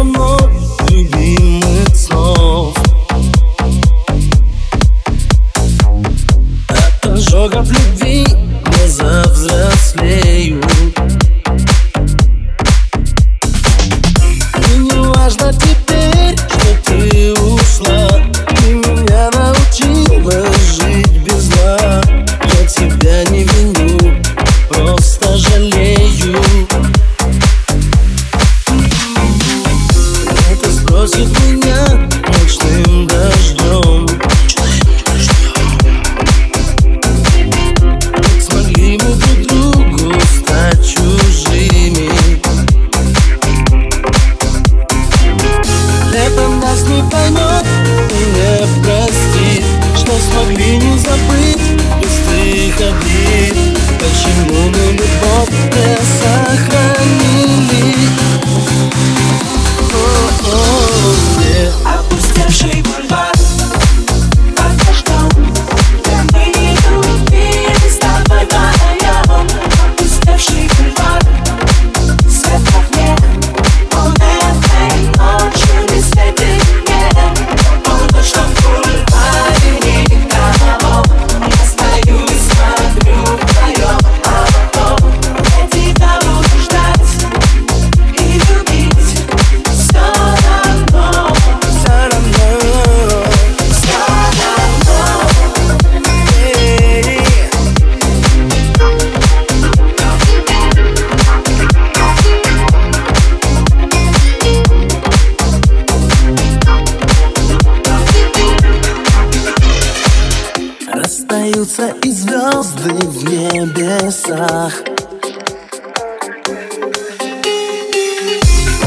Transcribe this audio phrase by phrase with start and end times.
[0.00, 0.40] со мной
[0.88, 2.74] любимых снов
[6.68, 7.02] От
[7.68, 8.39] любви
[46.90, 47.66] Не утонет
[48.10, 51.49] И не простит, что смогли не забыть.
[111.80, 114.74] солнце и звезды в небесах.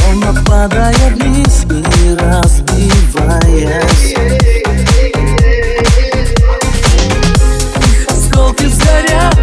[0.00, 4.14] Волна падает вниз и разбиваясь.
[7.86, 9.35] Их осколки взгорят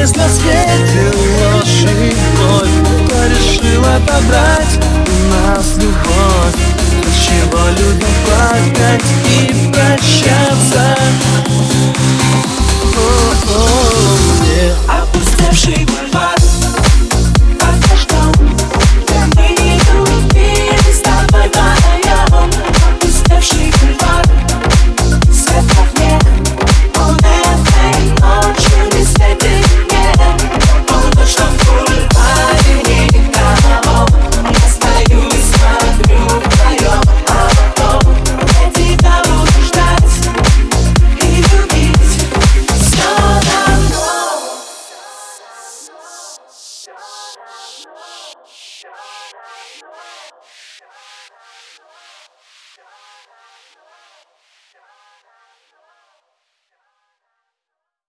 [0.00, 1.12] есть на свете
[1.42, 2.68] ложь и боль
[3.04, 6.60] Кто решил отобрать у нас любовь.
[7.00, 10.09] От чего любовь плакать и прощать?